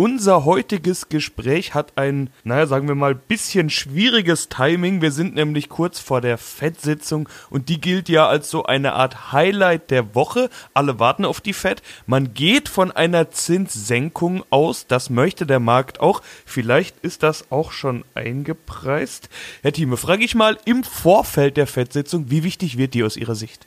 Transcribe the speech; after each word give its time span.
Unser 0.00 0.46
heutiges 0.46 1.10
Gespräch 1.10 1.74
hat 1.74 1.98
ein, 1.98 2.30
naja, 2.42 2.66
sagen 2.66 2.88
wir 2.88 2.94
mal, 2.94 3.14
bisschen 3.14 3.68
schwieriges 3.68 4.48
Timing. 4.48 5.02
Wir 5.02 5.12
sind 5.12 5.34
nämlich 5.34 5.68
kurz 5.68 6.00
vor 6.00 6.22
der 6.22 6.38
FED-Sitzung 6.38 7.28
und 7.50 7.68
die 7.68 7.82
gilt 7.82 8.08
ja 8.08 8.26
als 8.26 8.48
so 8.48 8.62
eine 8.62 8.94
Art 8.94 9.30
Highlight 9.32 9.90
der 9.90 10.14
Woche. 10.14 10.48
Alle 10.72 10.98
warten 10.98 11.26
auf 11.26 11.42
die 11.42 11.52
FED. 11.52 11.82
Man 12.06 12.32
geht 12.32 12.70
von 12.70 12.90
einer 12.90 13.30
Zinssenkung 13.30 14.42
aus. 14.48 14.86
Das 14.86 15.10
möchte 15.10 15.44
der 15.44 15.60
Markt 15.60 16.00
auch. 16.00 16.22
Vielleicht 16.46 16.98
ist 17.00 17.22
das 17.22 17.52
auch 17.52 17.70
schon 17.70 18.06
eingepreist. 18.14 19.28
Herr 19.60 19.72
Thieme, 19.72 19.98
frage 19.98 20.24
ich 20.24 20.34
mal 20.34 20.56
im 20.64 20.82
Vorfeld 20.82 21.58
der 21.58 21.66
FED-Sitzung, 21.66 22.30
wie 22.30 22.42
wichtig 22.42 22.78
wird 22.78 22.94
die 22.94 23.04
aus 23.04 23.18
Ihrer 23.18 23.34
Sicht? 23.34 23.66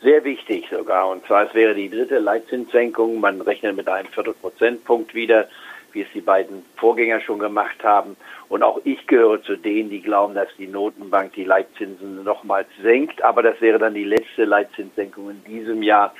Sehr 0.00 0.22
wichtig 0.22 0.68
sogar. 0.70 1.08
Und 1.08 1.26
zwar, 1.26 1.46
es 1.46 1.54
wäre 1.54 1.74
die 1.74 1.90
dritte 1.90 2.18
Leitzinssenkung. 2.18 3.20
Man 3.20 3.40
rechnet 3.40 3.76
mit 3.76 3.88
einem 3.88 4.06
Viertelprozentpunkt 4.08 5.12
wieder, 5.12 5.48
wie 5.92 6.02
es 6.02 6.08
die 6.14 6.20
beiden 6.20 6.64
Vorgänger 6.76 7.20
schon 7.20 7.40
gemacht 7.40 7.82
haben. 7.82 8.16
Und 8.48 8.62
auch 8.62 8.80
ich 8.84 9.06
gehöre 9.08 9.42
zu 9.42 9.56
denen, 9.56 9.90
die 9.90 10.00
glauben, 10.00 10.34
dass 10.34 10.48
die 10.56 10.68
Notenbank 10.68 11.32
die 11.32 11.44
Leitzinsen 11.44 12.22
nochmals 12.22 12.68
senkt. 12.80 13.22
Aber 13.22 13.42
das 13.42 13.60
wäre 13.60 13.80
dann 13.80 13.94
die 13.94 14.04
letzte 14.04 14.44
Leitzinssenkung 14.44 15.30
in 15.30 15.44
diesem 15.44 15.82
Jahr. 15.82 16.14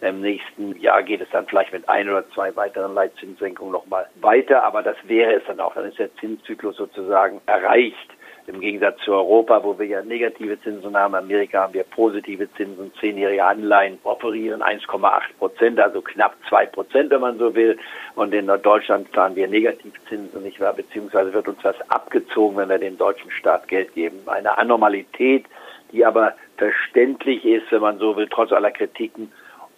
Im 0.00 0.20
nächsten 0.20 0.78
Jahr 0.80 1.02
geht 1.02 1.20
es 1.20 1.30
dann 1.30 1.46
vielleicht 1.46 1.72
mit 1.72 1.88
ein 1.88 2.08
oder 2.08 2.28
zwei 2.30 2.54
weiteren 2.54 2.94
Leitzinssenkungen 2.94 3.72
nochmal 3.72 4.06
weiter. 4.20 4.62
Aber 4.62 4.82
das 4.82 4.96
wäre 5.08 5.34
es 5.34 5.42
dann 5.46 5.58
auch. 5.58 5.74
Dann 5.74 5.86
ist 5.86 5.98
der 5.98 6.14
Zinszyklus 6.16 6.76
sozusagen 6.76 7.40
erreicht. 7.46 8.10
Im 8.46 8.60
Gegensatz 8.60 9.00
zu 9.04 9.12
Europa, 9.12 9.64
wo 9.64 9.78
wir 9.78 9.86
ja 9.86 10.02
negative 10.02 10.60
Zinsen 10.60 10.94
haben, 10.94 11.14
Amerika 11.14 11.62
haben 11.62 11.72
wir 11.72 11.84
positive 11.84 12.46
Zinsen. 12.54 12.92
Zehnjährige 13.00 13.42
Anleihen 13.42 13.98
operieren 14.04 14.62
1,8 14.62 15.22
Prozent, 15.38 15.80
also 15.80 16.02
knapp 16.02 16.36
zwei 16.48 16.66
Prozent, 16.66 17.10
wenn 17.10 17.22
man 17.22 17.38
so 17.38 17.54
will. 17.54 17.78
Und 18.16 18.34
in 18.34 18.46
Deutschland 18.46 19.08
zahlen 19.14 19.34
wir 19.34 19.48
Negativzinsen, 19.48 20.42
nicht 20.42 20.60
wahr? 20.60 20.74
Beziehungsweise 20.74 21.32
wird 21.32 21.48
uns 21.48 21.62
das 21.62 21.76
abgezogen, 21.90 22.58
wenn 22.58 22.68
wir 22.68 22.78
dem 22.78 22.98
deutschen 22.98 23.30
Staat 23.30 23.66
Geld 23.68 23.94
geben. 23.94 24.20
Eine 24.26 24.58
Anormalität, 24.58 25.46
die 25.92 26.04
aber 26.04 26.34
verständlich 26.58 27.46
ist, 27.46 27.72
wenn 27.72 27.80
man 27.80 27.98
so 27.98 28.14
will, 28.14 28.28
trotz 28.30 28.52
aller 28.52 28.72
Kritiken, 28.72 29.32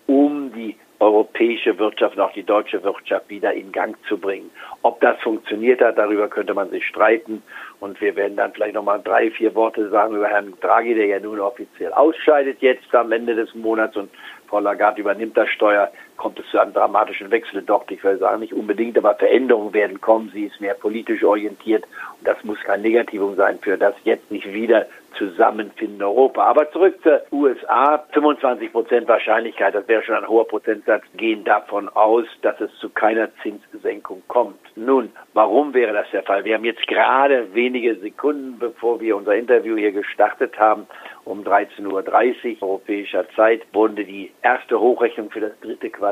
um 0.07 0.53
die 0.53 0.77
europäische 1.01 1.79
Wirtschaft 1.79 2.17
und 2.17 2.23
auch 2.23 2.33
die 2.33 2.43
deutsche 2.43 2.83
Wirtschaft 2.83 3.29
wieder 3.29 3.53
in 3.53 3.73
Gang 3.73 3.97
zu 4.09 4.19
bringen. 4.19 4.51
Ob 4.83 5.01
das 5.01 5.19
funktioniert 5.21 5.81
hat, 5.81 5.99
darüber 5.99 6.29
könnte 6.29 6.55
man 6.55 6.71
sich 6.71 6.87
streiten. 6.87 7.43
Und 7.81 8.01
wir 8.01 8.17
werden 8.17 8.37
dann 8.37 8.53
vielleicht 8.53 8.75
nochmal 8.75 9.01
drei, 9.03 9.31
vier 9.31 9.55
Worte 9.55 9.89
sagen 9.91 10.17
über 10.17 10.29
Herrn 10.29 10.55
Draghi, 10.61 10.95
der 10.95 11.07
ja 11.07 11.21
nun 11.21 11.41
offiziell 11.41 11.93
ausscheidet 11.93 12.59
jetzt 12.61 12.95
am 12.95 13.13
Ende 13.13 13.35
des 13.35 13.55
Monats 13.55 13.97
und 13.97 14.11
Frau 14.49 14.61
Lagarde 14.61 15.01
übernimmt 15.01 15.37
das 15.37 15.49
Steuer, 15.51 15.91
kommt 16.17 16.39
es 16.39 16.47
zu 16.51 16.59
einem 16.59 16.73
dramatischen 16.73 17.31
Wechsel. 17.31 17.63
Doch, 17.63 17.85
ich 17.91 18.03
will 18.03 18.19
sagen, 18.19 18.41
nicht 18.41 18.53
unbedingt, 18.53 18.97
aber 18.99 19.15
Veränderungen 19.15 19.75
werden 19.75 20.01
kommen. 20.01 20.31
Sie 20.33 20.45
ist 20.45 20.61
mehr 20.61 20.75
politisch 20.75 21.25
orientiert 21.25 21.85
und 22.19 22.27
das 22.27 22.43
muss 22.45 22.59
kein 22.61 22.83
Negativum 22.83 23.37
sein 23.37 23.59
für 23.61 23.77
das 23.77 23.95
jetzt 24.05 24.31
nicht 24.31 24.53
wieder 24.53 24.87
zusammenfinden 25.17 26.03
Europa. 26.03 26.43
Aber 26.45 26.71
zurück 26.71 26.99
zur 27.03 27.23
USA. 27.33 28.05
25 28.13 28.73
Prozent 28.73 29.09
Wahrscheinlichkeit, 29.09 29.75
das 29.75 29.89
wäre 29.89 30.03
schon 30.03 30.17
ein 30.17 30.29
hoher 30.29 30.47
Prozentsatz, 30.47 31.05
gehen 31.17 31.45
davon 31.45 31.89
aus, 31.89 32.27
dass 32.43 32.61
es 32.61 32.71
zu 32.79 32.91
keiner 32.91 33.29
Zinssenkung 33.43 34.23
kommt. 34.29 34.59
Nun, 34.77 35.11
warum 35.33 35.75
wäre 35.75 35.93
das 35.93 36.07
der 36.13 36.23
Fall? 36.23 36.45
Wir 36.45 36.55
haben 36.55 36.65
jetzt 36.65 36.87
gerade 36.87 37.55
wenige 37.55 37.97
Sekunden, 37.97 38.59
bevor 38.59 39.01
wir 39.01 39.17
unser 39.17 39.35
Interview 39.35 39.77
hier 39.77 39.93
gestartet 39.93 40.59
haben, 40.59 40.87
um 41.25 41.43
13.30 41.43 42.61
Uhr 42.61 42.69
europäischer 42.69 43.29
Zeit, 43.31 43.63
wurde 43.73 44.05
die 44.05 44.31
erste 44.43 44.79
Hochrechnung 44.79 45.31
für 45.31 45.41
das 45.41 45.59
dritte 45.61 45.91
Quartal 45.91 46.06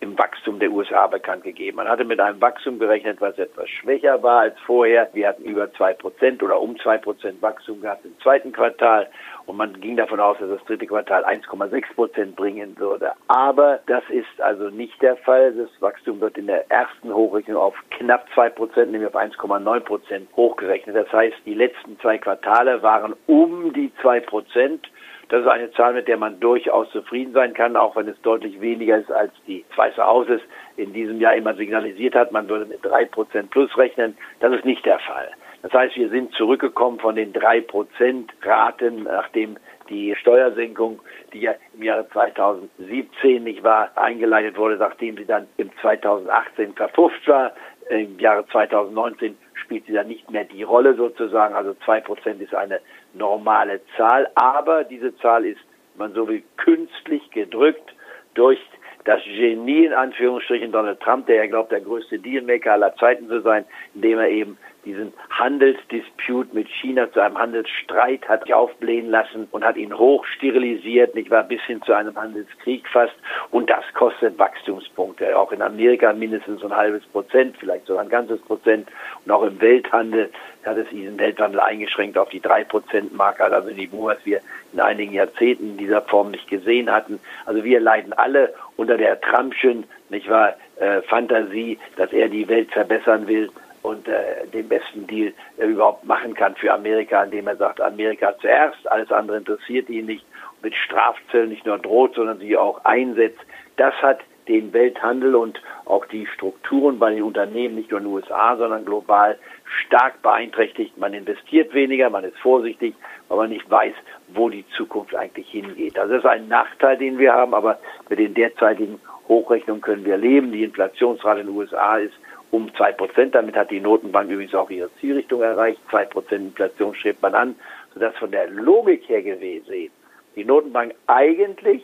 im 0.00 0.18
Wachstum 0.18 0.58
der 0.58 0.70
USA 0.70 1.06
bekannt 1.06 1.44
gegeben. 1.44 1.76
Man 1.76 1.88
hatte 1.88 2.04
mit 2.04 2.20
einem 2.20 2.40
Wachstum 2.40 2.78
gerechnet, 2.78 3.20
was 3.20 3.38
etwas 3.38 3.68
schwächer 3.68 4.22
war 4.22 4.40
als 4.40 4.58
vorher. 4.60 5.08
Wir 5.12 5.28
hatten 5.28 5.44
über 5.44 5.72
zwei 5.72 5.92
Prozent 5.92 6.42
oder 6.42 6.60
um 6.60 6.78
zwei 6.78 6.98
Prozent 6.98 7.40
Wachstum 7.42 7.80
gehabt 7.80 8.04
im 8.04 8.18
zweiten 8.20 8.52
Quartal 8.52 9.08
und 9.48 9.56
man 9.56 9.80
ging 9.80 9.96
davon 9.96 10.20
aus, 10.20 10.36
dass 10.38 10.50
das 10.50 10.64
dritte 10.66 10.86
Quartal 10.86 11.24
1,6 11.24 11.94
Prozent 11.94 12.36
bringen 12.36 12.78
würde. 12.78 13.12
Aber 13.28 13.80
das 13.86 14.04
ist 14.10 14.40
also 14.42 14.68
nicht 14.68 15.00
der 15.00 15.16
Fall. 15.16 15.54
Das 15.54 15.70
Wachstum 15.80 16.20
wird 16.20 16.36
in 16.36 16.48
der 16.48 16.70
ersten 16.70 17.12
Hochrechnung 17.12 17.56
auf 17.56 17.74
knapp 17.88 18.26
zwei 18.34 18.50
Prozent, 18.50 18.92
nämlich 18.92 19.08
auf 19.08 19.16
1,9 19.18 19.80
Prozent 19.80 20.28
hochgerechnet. 20.36 20.94
Das 20.94 21.10
heißt, 21.10 21.36
die 21.46 21.54
letzten 21.54 21.98
zwei 22.00 22.18
Quartale 22.18 22.82
waren 22.82 23.16
um 23.26 23.72
die 23.72 23.90
zwei 24.02 24.20
Prozent. 24.20 24.86
Das 25.30 25.40
ist 25.40 25.48
eine 25.48 25.70
Zahl, 25.72 25.94
mit 25.94 26.08
der 26.08 26.18
man 26.18 26.40
durchaus 26.40 26.90
zufrieden 26.90 27.32
sein 27.32 27.54
kann, 27.54 27.74
auch 27.74 27.96
wenn 27.96 28.08
es 28.08 28.20
deutlich 28.20 28.60
weniger 28.60 28.98
ist, 28.98 29.10
als 29.10 29.32
die 29.46 29.64
Weiße 29.74 30.04
Hauses 30.04 30.42
in 30.76 30.92
diesem 30.92 31.20
Jahr 31.20 31.34
immer 31.34 31.54
signalisiert 31.54 32.14
hat. 32.14 32.32
Man 32.32 32.50
würde 32.50 32.66
mit 32.66 32.84
drei 32.84 33.06
Prozent 33.06 33.50
plus 33.50 33.74
rechnen. 33.78 34.14
Das 34.40 34.52
ist 34.52 34.66
nicht 34.66 34.84
der 34.84 34.98
Fall. 34.98 35.30
Das 35.62 35.72
heißt, 35.72 35.96
wir 35.96 36.08
sind 36.08 36.32
zurückgekommen 36.34 37.00
von 37.00 37.16
den 37.16 37.32
drei 37.32 37.60
Prozent 37.60 38.32
Raten, 38.42 39.04
nachdem 39.04 39.56
die 39.88 40.14
Steuersenkung, 40.14 41.00
die 41.32 41.40
ja 41.40 41.54
im 41.74 41.82
Jahre 41.82 42.08
2017 42.10 43.42
nicht 43.42 43.64
war, 43.64 43.90
eingeleitet 43.96 44.56
wurde, 44.56 44.76
nachdem 44.76 45.16
sie 45.16 45.24
dann 45.24 45.48
im 45.56 45.70
2018 45.80 46.74
verpufft 46.74 47.26
war. 47.26 47.52
Im 47.88 48.18
Jahre 48.18 48.46
2019 48.46 49.36
spielt 49.54 49.86
sie 49.86 49.94
dann 49.94 50.08
nicht 50.08 50.30
mehr 50.30 50.44
die 50.44 50.62
Rolle 50.62 50.94
sozusagen. 50.94 51.54
Also 51.54 51.74
zwei 51.84 52.00
Prozent 52.00 52.40
ist 52.40 52.54
eine 52.54 52.80
normale 53.14 53.80
Zahl. 53.96 54.28
Aber 54.34 54.84
diese 54.84 55.16
Zahl 55.16 55.44
ist, 55.44 55.60
man 55.96 56.12
so 56.12 56.28
will, 56.28 56.42
künstlich 56.56 57.30
gedrückt 57.30 57.94
durch 58.34 58.60
das 59.08 59.22
Genie 59.24 59.86
in 59.86 59.94
Anführungsstrichen 59.94 60.70
Donald 60.70 61.00
Trump, 61.00 61.26
der 61.28 61.36
ja 61.36 61.46
glaubt, 61.46 61.72
der 61.72 61.80
größte 61.80 62.18
Dealmaker 62.18 62.74
aller 62.74 62.94
Zeiten 62.96 63.26
zu 63.28 63.40
sein, 63.40 63.64
indem 63.94 64.18
er 64.18 64.28
eben 64.28 64.58
diesen 64.84 65.14
Handelsdisput 65.30 66.52
mit 66.52 66.68
China 66.68 67.10
zu 67.10 67.20
einem 67.20 67.38
Handelsstreit 67.38 68.28
hat 68.28 68.52
aufblähen 68.52 69.10
lassen 69.10 69.48
und 69.50 69.64
hat 69.64 69.76
ihn 69.76 69.96
hoch 69.96 70.26
sterilisiert, 70.26 71.14
nicht 71.14 71.30
wahr, 71.30 71.44
bis 71.44 71.62
hin 71.62 71.80
zu 71.82 71.94
einem 71.94 72.16
Handelskrieg 72.16 72.86
fast. 72.88 73.14
Und 73.50 73.70
das 73.70 73.84
kostet 73.94 74.38
Wachstumspunkte. 74.38 75.38
Auch 75.38 75.52
in 75.52 75.62
Amerika 75.62 76.12
mindestens 76.12 76.62
ein 76.62 76.76
halbes 76.76 77.04
Prozent, 77.06 77.56
vielleicht 77.58 77.86
sogar 77.86 78.02
ein 78.02 78.10
ganzes 78.10 78.40
Prozent. 78.42 78.88
Und 79.24 79.32
auch 79.32 79.42
im 79.42 79.58
Welthandel 79.60 80.30
hat 80.64 80.76
es 80.76 80.88
diesen 80.90 81.18
Welthandel 81.18 81.60
eingeschränkt 81.60 82.18
auf 82.18 82.28
die 82.28 82.40
drei 82.40 82.62
Prozent 82.64 83.14
Marke, 83.14 83.44
also 83.44 83.70
Niveau, 83.70 84.04
was 84.04 84.18
wir 84.24 84.40
in 84.72 84.80
einigen 84.80 85.14
Jahrzehnten 85.14 85.70
in 85.70 85.76
dieser 85.78 86.02
Form 86.02 86.30
nicht 86.30 86.48
gesehen 86.48 86.90
hatten. 86.90 87.20
Also 87.46 87.64
wir 87.64 87.80
leiden 87.80 88.12
alle 88.12 88.52
unter 88.78 88.96
der 88.96 89.20
Trumpschen, 89.20 89.84
nicht 90.08 90.30
wahr, 90.30 90.54
äh, 90.76 91.02
Fantasie, 91.02 91.78
dass 91.96 92.12
er 92.12 92.28
die 92.28 92.48
Welt 92.48 92.70
verbessern 92.70 93.26
will 93.26 93.50
und 93.82 94.06
äh, 94.08 94.46
den 94.52 94.68
besten 94.68 95.06
Deal 95.06 95.32
äh, 95.58 95.66
überhaupt 95.66 96.04
machen 96.04 96.32
kann 96.32 96.54
für 96.54 96.72
Amerika, 96.72 97.24
indem 97.24 97.48
er 97.48 97.56
sagt, 97.56 97.80
Amerika 97.80 98.34
zuerst, 98.40 98.90
alles 98.90 99.10
andere 99.10 99.38
interessiert 99.38 99.90
ihn 99.90 100.06
nicht, 100.06 100.24
mit 100.62 100.74
Strafzöllen 100.74 101.50
nicht 101.50 101.66
nur 101.66 101.78
droht, 101.78 102.14
sondern 102.14 102.38
sie 102.38 102.56
auch 102.56 102.84
einsetzt. 102.84 103.40
Das 103.76 103.94
hat 104.00 104.20
den 104.48 104.72
Welthandel 104.72 105.34
und 105.34 105.60
auch 105.84 106.06
die 106.06 106.26
Strukturen 106.26 106.98
bei 106.98 107.14
den 107.14 107.22
Unternehmen, 107.22 107.74
nicht 107.74 107.90
nur 107.90 108.00
in 108.00 108.06
den 108.06 108.12
USA, 108.14 108.56
sondern 108.56 108.84
global 108.84 109.38
stark 109.84 110.20
beeinträchtigt. 110.22 110.96
Man 110.98 111.14
investiert 111.14 111.72
weniger, 111.74 112.10
man 112.10 112.24
ist 112.24 112.38
vorsichtig, 112.38 112.94
weil 113.28 113.38
man 113.38 113.50
nicht 113.50 113.70
weiß, 113.70 113.94
wo 114.28 114.48
die 114.48 114.64
Zukunft 114.76 115.14
eigentlich 115.14 115.48
hingeht. 115.48 115.98
Also 115.98 116.14
das 116.14 116.24
ist 116.24 116.30
ein 116.30 116.48
Nachteil, 116.48 116.96
den 116.96 117.18
wir 117.18 117.32
haben, 117.32 117.54
aber 117.54 117.78
mit 118.08 118.18
den 118.18 118.34
derzeitigen 118.34 119.00
Hochrechnungen 119.28 119.82
können 119.82 120.04
wir 120.04 120.16
leben. 120.16 120.52
Die 120.52 120.64
Inflationsrate 120.64 121.40
in 121.40 121.46
den 121.46 121.56
USA 121.56 121.98
ist 121.98 122.14
um 122.50 122.74
zwei 122.74 122.92
Prozent. 122.92 123.34
Damit 123.34 123.56
hat 123.56 123.70
die 123.70 123.80
Notenbank 123.80 124.30
übrigens 124.30 124.54
auch 124.54 124.70
ihre 124.70 124.90
Zielrichtung 125.00 125.42
erreicht. 125.42 125.80
Zwei 125.90 126.06
Prozent 126.06 126.46
Inflation 126.46 126.94
strebt 126.94 127.20
man 127.22 127.34
an, 127.34 127.54
sodass 127.92 128.16
von 128.16 128.30
der 128.30 128.48
Logik 128.48 129.08
her 129.08 129.22
gesehen 129.22 129.90
die 130.38 130.44
Notenbank 130.44 130.94
eigentlich 131.08 131.82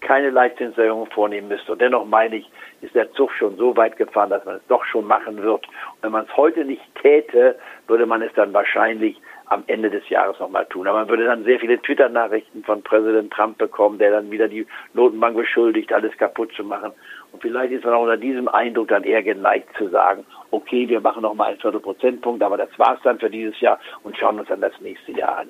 keine 0.00 0.30
Leitzinserhöhung 0.30 1.06
vornehmen 1.06 1.48
müsste. 1.48 1.72
Und 1.72 1.80
dennoch 1.80 2.04
meine 2.04 2.36
ich, 2.36 2.50
ist 2.80 2.94
der 2.94 3.10
Zug 3.12 3.32
schon 3.32 3.56
so 3.56 3.76
weit 3.76 3.96
gefahren, 3.96 4.30
dass 4.30 4.44
man 4.44 4.56
es 4.56 4.66
doch 4.68 4.84
schon 4.84 5.06
machen 5.06 5.42
wird. 5.42 5.66
Und 5.66 6.02
wenn 6.02 6.12
man 6.12 6.24
es 6.24 6.36
heute 6.36 6.64
nicht 6.64 6.82
täte, 7.02 7.58
würde 7.86 8.06
man 8.06 8.22
es 8.22 8.32
dann 8.34 8.52
wahrscheinlich 8.52 9.20
am 9.46 9.62
Ende 9.66 9.90
des 9.90 10.08
Jahres 10.08 10.38
nochmal 10.40 10.66
tun. 10.66 10.86
Aber 10.86 11.00
man 11.00 11.08
würde 11.08 11.24
dann 11.24 11.44
sehr 11.44 11.60
viele 11.60 11.80
Twitter-Nachrichten 11.80 12.64
von 12.64 12.82
Präsident 12.82 13.32
Trump 13.32 13.58
bekommen, 13.58 13.98
der 13.98 14.10
dann 14.10 14.30
wieder 14.30 14.48
die 14.48 14.66
Notenbank 14.92 15.36
beschuldigt, 15.36 15.92
alles 15.92 16.16
kaputt 16.18 16.52
zu 16.52 16.64
machen. 16.64 16.92
Und 17.32 17.42
vielleicht 17.42 17.72
ist 17.72 17.84
man 17.84 17.94
auch 17.94 18.02
unter 18.02 18.16
diesem 18.16 18.48
Eindruck 18.48 18.88
dann 18.88 19.04
eher 19.04 19.22
geneigt 19.22 19.68
zu 19.76 19.88
sagen, 19.88 20.24
okay, 20.50 20.88
wir 20.88 21.00
machen 21.00 21.22
nochmal 21.22 21.50
einen 21.50 21.60
Viertelprozentpunkt, 21.60 22.42
aber 22.42 22.56
das 22.56 22.70
war's 22.78 23.00
dann 23.02 23.18
für 23.18 23.30
dieses 23.30 23.58
Jahr 23.60 23.78
und 24.02 24.16
schauen 24.16 24.40
uns 24.40 24.48
dann 24.48 24.60
das 24.60 24.80
nächste 24.80 25.12
Jahr 25.12 25.38
an. 25.38 25.48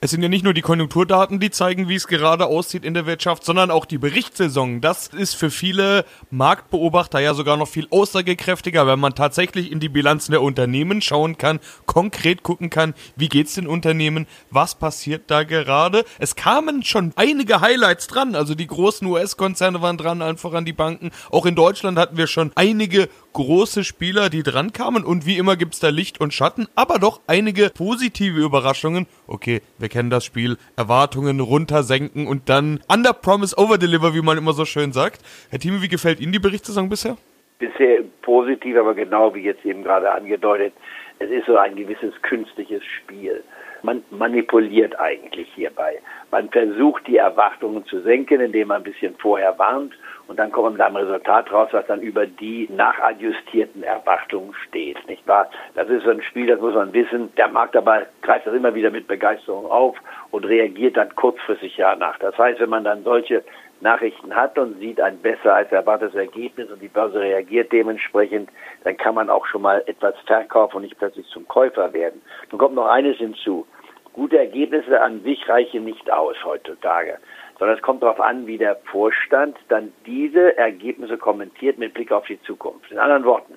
Es 0.00 0.12
sind 0.12 0.22
ja 0.22 0.28
nicht 0.28 0.44
nur 0.44 0.54
die 0.54 0.62
Konjunkturdaten, 0.62 1.40
die 1.40 1.50
zeigen, 1.50 1.88
wie 1.88 1.96
es 1.96 2.06
gerade 2.06 2.46
aussieht 2.46 2.84
in 2.84 2.94
der 2.94 3.04
Wirtschaft, 3.04 3.44
sondern 3.44 3.72
auch 3.72 3.84
die 3.84 3.98
Berichtssaison. 3.98 4.80
Das 4.80 5.08
ist 5.08 5.34
für 5.34 5.50
viele 5.50 6.04
Marktbeobachter 6.30 7.18
ja 7.18 7.34
sogar 7.34 7.56
noch 7.56 7.66
viel 7.66 7.88
aussagekräftiger, 7.90 8.86
wenn 8.86 9.00
man 9.00 9.16
tatsächlich 9.16 9.72
in 9.72 9.80
die 9.80 9.88
Bilanzen 9.88 10.30
der 10.30 10.42
Unternehmen 10.42 11.02
schauen 11.02 11.36
kann, 11.36 11.58
konkret 11.86 12.44
gucken 12.44 12.70
kann, 12.70 12.94
wie 13.16 13.28
geht's 13.28 13.54
den 13.54 13.66
Unternehmen, 13.66 14.28
was 14.52 14.76
passiert 14.76 15.32
da 15.32 15.42
gerade. 15.42 16.04
Es 16.20 16.36
kamen 16.36 16.84
schon 16.84 17.12
einige 17.16 17.60
Highlights 17.60 18.06
dran, 18.06 18.36
also 18.36 18.54
die 18.54 18.68
großen 18.68 19.04
US-Konzerne 19.04 19.82
waren 19.82 19.98
dran, 19.98 20.22
einfach 20.22 20.52
an 20.52 20.64
die 20.64 20.72
Banken. 20.72 21.10
Auch 21.32 21.44
in 21.44 21.56
Deutschland 21.56 21.98
hatten 21.98 22.16
wir 22.16 22.28
schon 22.28 22.52
einige 22.54 23.08
große 23.38 23.84
Spieler, 23.84 24.30
die 24.30 24.42
dran 24.42 24.72
kamen 24.72 25.04
und 25.04 25.24
wie 25.24 25.38
immer 25.38 25.54
gibt's 25.54 25.78
da 25.78 25.90
Licht 25.90 26.20
und 26.20 26.34
Schatten, 26.34 26.66
aber 26.74 26.98
doch 26.98 27.20
einige 27.28 27.70
positive 27.70 28.40
Überraschungen. 28.40 29.06
Okay, 29.28 29.60
wir 29.78 29.88
kennen 29.88 30.10
das 30.10 30.24
Spiel, 30.24 30.56
Erwartungen 30.76 31.38
runtersenken 31.38 32.26
und 32.26 32.48
dann 32.48 32.80
under 32.92 33.12
promise 33.12 33.56
over 33.56 33.78
deliver, 33.78 34.12
wie 34.12 34.22
man 34.22 34.38
immer 34.38 34.54
so 34.54 34.64
schön 34.64 34.92
sagt. 34.92 35.20
Herr 35.50 35.60
Thieme, 35.60 35.82
wie 35.82 35.88
gefällt 35.88 36.18
Ihnen 36.18 36.32
die 36.32 36.40
Berichtssaison 36.40 36.88
bisher? 36.88 37.16
Bisher 37.60 38.02
positiv, 38.22 38.76
aber 38.76 38.94
genau 38.94 39.32
wie 39.36 39.44
jetzt 39.44 39.64
eben 39.64 39.84
gerade 39.84 40.10
angedeutet, 40.10 40.72
es 41.20 41.30
ist 41.30 41.46
so 41.46 41.56
ein 41.56 41.76
gewisses 41.76 42.20
künstliches 42.22 42.82
Spiel. 42.84 43.44
Man 43.84 44.02
manipuliert 44.10 44.98
eigentlich 44.98 45.46
hierbei. 45.54 46.00
Man 46.32 46.50
versucht 46.50 47.06
die 47.06 47.18
Erwartungen 47.18 47.86
zu 47.86 48.00
senken, 48.00 48.40
indem 48.40 48.68
man 48.68 48.78
ein 48.78 48.82
bisschen 48.82 49.14
vorher 49.18 49.56
warnt 49.60 49.92
und 50.28 50.38
dann 50.38 50.52
kommt 50.52 50.64
man 50.64 50.72
mit 50.74 50.82
einem 50.82 50.96
Resultat 50.96 51.50
raus, 51.50 51.68
was 51.72 51.86
dann 51.86 52.02
über 52.02 52.26
die 52.26 52.68
nachadjustierten 52.70 53.82
Erwartungen 53.82 54.54
steht, 54.68 55.04
nicht 55.08 55.26
wahr? 55.26 55.50
Das 55.74 55.88
ist 55.88 56.04
so 56.04 56.10
ein 56.10 56.22
Spiel, 56.22 56.46
das 56.46 56.60
muss 56.60 56.74
man 56.74 56.92
wissen. 56.92 57.34
Der 57.36 57.48
Markt 57.48 57.74
dabei 57.74 58.06
greift 58.22 58.46
das 58.46 58.54
immer 58.54 58.74
wieder 58.74 58.90
mit 58.90 59.08
Begeisterung 59.08 59.66
auf 59.66 59.96
und 60.30 60.44
reagiert 60.44 60.98
dann 60.98 61.14
kurzfristig 61.16 61.78
ja 61.78 61.96
nach. 61.96 62.18
Das 62.18 62.36
heißt, 62.36 62.60
wenn 62.60 62.68
man 62.68 62.84
dann 62.84 63.04
solche 63.04 63.42
Nachrichten 63.80 64.34
hat 64.34 64.58
und 64.58 64.78
sieht 64.80 65.00
ein 65.00 65.18
besser 65.18 65.54
als 65.54 65.72
erwartetes 65.72 66.14
Ergebnis 66.14 66.70
und 66.70 66.82
die 66.82 66.88
Börse 66.88 67.20
reagiert 67.20 67.72
dementsprechend, 67.72 68.50
dann 68.84 68.96
kann 68.96 69.14
man 69.14 69.30
auch 69.30 69.46
schon 69.46 69.62
mal 69.62 69.82
etwas 69.86 70.14
verkaufen 70.26 70.76
und 70.76 70.82
nicht 70.82 70.98
plötzlich 70.98 71.26
zum 71.28 71.48
Käufer 71.48 71.92
werden. 71.94 72.20
Nun 72.50 72.58
kommt 72.58 72.74
noch 72.74 72.88
eines 72.88 73.16
hinzu. 73.16 73.66
Gute 74.12 74.38
Ergebnisse 74.38 75.00
an 75.00 75.22
sich 75.22 75.48
reichen 75.48 75.84
nicht 75.84 76.10
aus 76.10 76.36
heutzutage, 76.44 77.18
sondern 77.58 77.76
es 77.76 77.82
kommt 77.82 78.02
darauf 78.02 78.20
an, 78.20 78.46
wie 78.46 78.58
der 78.58 78.76
Vorstand 78.90 79.56
dann 79.68 79.92
diese 80.06 80.56
Ergebnisse 80.56 81.18
kommentiert 81.18 81.78
mit 81.78 81.94
Blick 81.94 82.12
auf 82.12 82.26
die 82.26 82.40
Zukunft. 82.42 82.90
In 82.90 82.98
anderen 82.98 83.24
Worten, 83.24 83.54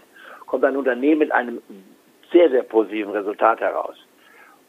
kommt 0.48 0.65
ein 0.65 0.75
Unternehmen 0.75 1.19
mit 1.19 1.31
einem 1.31 1.62
sehr, 2.31 2.50
sehr 2.50 2.63
positiven 2.63 3.12
Resultat 3.12 3.62
heraus 3.62 3.95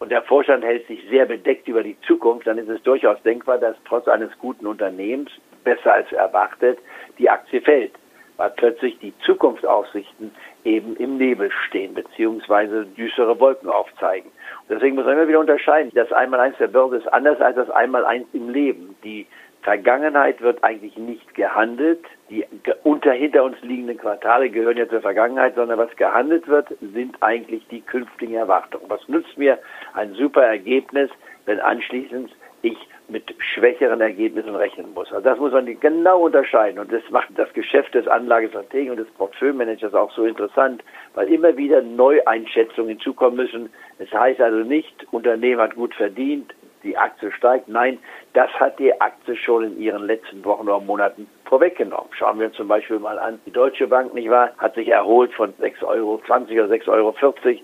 und 0.02 0.10
der 0.10 0.22
Vorstand 0.22 0.64
hält 0.64 0.84
sich 0.88 1.00
sehr 1.08 1.26
bedeckt 1.26 1.68
über 1.68 1.84
die 1.84 1.96
Zukunft, 2.00 2.48
dann 2.48 2.58
ist 2.58 2.68
es 2.68 2.82
durchaus 2.82 3.22
denkbar, 3.22 3.58
dass 3.58 3.76
trotz 3.84 4.08
eines 4.08 4.36
guten 4.40 4.66
Unternehmens, 4.66 5.30
besser 5.62 5.92
als 5.92 6.10
erwartet, 6.10 6.80
die 7.20 7.30
Aktie 7.30 7.60
fällt, 7.60 7.92
weil 8.36 8.50
plötzlich 8.50 8.98
die 8.98 9.16
Zukunftsaussichten 9.24 10.34
eben 10.64 10.96
im 10.96 11.18
Nebel 11.18 11.52
stehen, 11.68 11.94
beziehungsweise 11.94 12.84
düstere 12.84 13.38
Wolken 13.38 13.68
aufzeigen. 13.68 14.32
Deswegen 14.68 14.96
muss 14.96 15.04
man 15.04 15.14
immer 15.14 15.28
wieder 15.28 15.40
unterscheiden. 15.40 15.90
Das 15.94 16.12
Einmaleins 16.12 16.56
der 16.58 16.68
Börse 16.68 16.96
ist 16.96 17.12
anders 17.12 17.40
als 17.40 17.56
das 17.56 17.70
Einmaleins 17.70 18.26
im 18.32 18.48
Leben. 18.48 18.96
Die 19.04 19.26
Vergangenheit 19.62 20.40
wird 20.40 20.62
eigentlich 20.64 20.96
nicht 20.96 21.34
gehandelt. 21.34 22.04
Die 22.30 22.44
unter 22.82 23.12
hinter 23.12 23.44
uns 23.44 23.60
liegenden 23.62 23.98
Quartale 23.98 24.50
gehören 24.50 24.76
ja 24.76 24.88
zur 24.88 25.00
Vergangenheit, 25.00 25.54
sondern 25.54 25.78
was 25.78 25.94
gehandelt 25.96 26.48
wird, 26.48 26.68
sind 26.80 27.16
eigentlich 27.20 27.66
die 27.68 27.80
künftigen 27.80 28.34
Erwartungen. 28.34 28.86
Was 28.88 29.06
nützt 29.08 29.38
mir 29.38 29.58
ein 29.94 30.14
super 30.14 30.42
Ergebnis, 30.42 31.10
wenn 31.46 31.60
anschließend 31.60 32.30
ich 32.62 32.76
mit 33.12 33.34
schwächeren 33.38 34.00
Ergebnissen 34.00 34.56
rechnen 34.56 34.92
muss. 34.94 35.12
Also 35.12 35.22
das 35.22 35.38
muss 35.38 35.52
man 35.52 35.66
genau 35.78 36.22
unterscheiden 36.22 36.78
und 36.80 36.90
das 36.90 37.02
macht 37.10 37.28
das 37.36 37.52
Geschäft 37.52 37.94
des 37.94 38.08
Anlagestrategen 38.08 38.90
und 38.90 38.96
des 38.96 39.10
Portfoliomanagers 39.10 39.94
auch 39.94 40.10
so 40.12 40.24
interessant, 40.24 40.82
weil 41.14 41.28
immer 41.28 41.56
wieder 41.56 41.82
Neueinschätzungen 41.82 42.90
hinzukommen 42.90 43.36
müssen. 43.36 43.70
Es 43.98 44.10
das 44.10 44.18
heißt 44.18 44.40
also 44.40 44.58
nicht, 44.58 45.06
Unternehmen 45.12 45.60
hat 45.60 45.76
gut 45.76 45.94
verdient, 45.94 46.54
die 46.82 46.96
Aktie 46.96 47.30
steigt. 47.32 47.68
Nein, 47.68 47.98
das 48.32 48.50
hat 48.54 48.78
die 48.78 48.98
Aktie 49.00 49.36
schon 49.36 49.64
in 49.64 49.78
ihren 49.80 50.06
letzten 50.06 50.44
Wochen 50.44 50.68
oder 50.68 50.80
Monaten 50.80 51.28
vorweggenommen. 51.44 52.08
Schauen 52.12 52.38
wir 52.38 52.46
uns 52.46 52.56
zum 52.56 52.68
Beispiel 52.68 52.98
mal 52.98 53.18
an, 53.18 53.38
die 53.46 53.50
Deutsche 53.50 53.86
Bank, 53.86 54.14
nicht 54.14 54.30
wahr, 54.30 54.50
hat 54.58 54.74
sich 54.74 54.88
erholt 54.88 55.32
von 55.34 55.52
6,20 55.54 55.86
Euro 55.86 56.14
oder 56.14 56.74
6,40 56.74 56.88
Euro, 56.88 57.14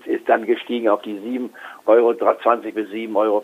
ist 0.05 0.29
dann 0.29 0.45
gestiegen 0.45 0.89
auf 0.89 1.01
die 1.01 1.17
7,20 1.17 1.49
Euro 1.87 2.13
bis 2.13 2.89
7,40 2.89 3.15
Euro 3.15 3.43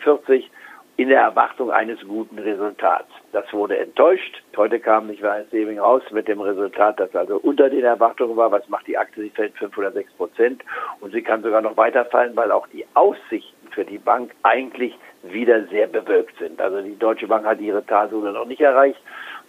in 0.97 1.09
der 1.09 1.21
Erwartung 1.21 1.71
eines 1.71 1.99
guten 2.07 2.39
Resultats. 2.39 3.09
Das 3.33 3.51
wurde 3.51 3.77
enttäuscht. 3.77 4.41
Heute 4.55 4.79
kam 4.79 5.07
nicht 5.07 5.21
wahr 5.21 5.41
Saving 5.51 5.79
raus 5.79 6.03
mit 6.11 6.27
dem 6.27 6.39
Resultat, 6.39 6.99
das 6.99 7.13
also 7.15 7.37
unter 7.37 7.69
den 7.69 7.83
Erwartungen 7.83 8.37
war. 8.37 8.51
Was 8.51 8.67
macht 8.69 8.87
die 8.87 8.97
Aktie? 8.97 9.23
Sie 9.23 9.29
fällt 9.29 9.57
506 9.57 10.13
Prozent 10.13 10.63
und 11.01 11.11
sie 11.11 11.21
kann 11.21 11.43
sogar 11.43 11.61
noch 11.61 11.75
weiterfallen, 11.75 12.35
weil 12.35 12.51
auch 12.51 12.67
die 12.67 12.85
Aussichten 12.93 13.67
für 13.71 13.83
die 13.83 13.97
Bank 13.97 14.31
eigentlich 14.43 14.97
wieder 15.23 15.65
sehr 15.67 15.87
bewölkt 15.87 16.37
sind. 16.39 16.61
Also 16.61 16.81
die 16.81 16.97
Deutsche 16.97 17.27
Bank 17.27 17.45
hat 17.45 17.59
ihre 17.59 17.85
Talsohle 17.85 18.31
noch 18.31 18.45
nicht 18.45 18.61
erreicht. 18.61 18.99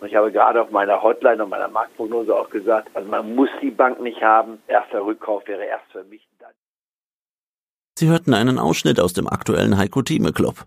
Und 0.00 0.08
ich 0.08 0.16
habe 0.16 0.32
gerade 0.32 0.60
auf 0.60 0.70
meiner 0.70 1.02
Hotline 1.02 1.44
und 1.44 1.50
meiner 1.50 1.69
Marktprognose 1.69 2.34
auch 2.34 2.50
gesagt, 2.50 2.88
also 2.94 3.08
man 3.08 3.34
muss 3.34 3.50
die 3.62 3.70
Bank 3.70 4.00
nicht 4.00 4.20
haben. 4.20 4.58
Erster 4.66 5.04
Rückkauf 5.04 5.46
wäre 5.46 5.64
erst 5.64 5.90
für 5.93 6.04
mich. 6.04 6.26
Sie 7.98 8.10
hörten 8.10 8.34
einen 8.34 8.58
Ausschnitt 8.58 9.00
aus 9.00 9.14
dem 9.14 9.26
aktuellen 9.26 9.78
Heiko 9.78 10.02
Thieme 10.02 10.31
Club. 10.31 10.66